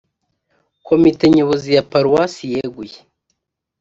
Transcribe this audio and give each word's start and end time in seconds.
komite 0.87 1.23
nyobozi 1.35 1.69
ya 1.75 1.83
paruwasi 1.91 2.43
yeguye 2.53 2.97